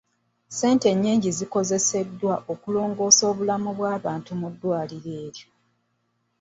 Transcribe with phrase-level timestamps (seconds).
[0.49, 5.47] Ssente nnyingi zikozeseddwa okulongoosa obulamu bw'abantu mu bitundu ebyo.